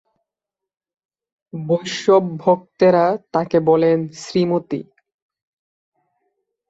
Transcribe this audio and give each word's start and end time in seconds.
বৈষ্ণব 1.53 2.23
ভক্তেরা 2.39 3.05
তাঁকে 3.33 3.57
বলেন 3.69 3.97
শ্রীমতী। 4.13 4.81